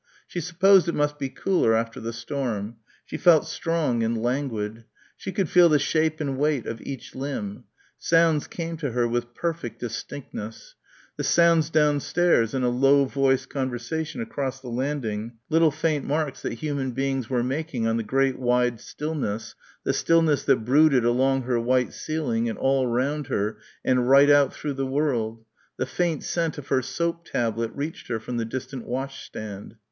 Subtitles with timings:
[0.25, 2.77] She supposed it must be cooler after the storm.
[3.05, 4.85] She felt strong and languid.
[5.15, 7.65] She could feel the shape and weight of each limb;
[7.99, 10.73] sounds came to her with perfect distinctness;
[11.17, 16.53] the sounds downstairs and a low voiced conversation across the landing, little faint marks that
[16.55, 21.59] human beings were making on the great wide stillness, the stillness that brooded along her
[21.59, 25.45] white ceiling and all round her and right out through the world;
[25.77, 29.75] the faint scent of her soap tablet reached her from the distant wash stand.